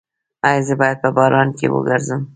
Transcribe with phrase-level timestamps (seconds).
[0.47, 2.21] ایا زه باید په باران کې وګرځم؟